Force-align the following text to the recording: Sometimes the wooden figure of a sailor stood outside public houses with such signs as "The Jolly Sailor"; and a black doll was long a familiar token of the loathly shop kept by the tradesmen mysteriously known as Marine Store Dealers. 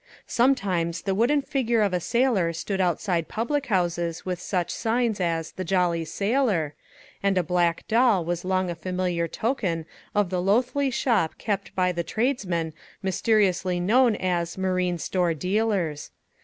Sometimes 0.25 1.03
the 1.03 1.13
wooden 1.13 1.43
figure 1.43 1.83
of 1.83 1.93
a 1.93 1.99
sailor 1.99 2.53
stood 2.53 2.81
outside 2.81 3.27
public 3.27 3.67
houses 3.67 4.25
with 4.25 4.41
such 4.41 4.71
signs 4.71 5.19
as 5.21 5.51
"The 5.51 5.63
Jolly 5.63 6.05
Sailor"; 6.05 6.73
and 7.21 7.37
a 7.37 7.43
black 7.43 7.87
doll 7.87 8.25
was 8.25 8.43
long 8.43 8.71
a 8.71 8.73
familiar 8.73 9.27
token 9.27 9.85
of 10.15 10.31
the 10.31 10.41
loathly 10.41 10.89
shop 10.89 11.37
kept 11.37 11.75
by 11.75 11.91
the 11.91 12.03
tradesmen 12.03 12.73
mysteriously 13.03 13.79
known 13.79 14.15
as 14.15 14.57
Marine 14.57 14.97
Store 14.97 15.35
Dealers. 15.35 16.09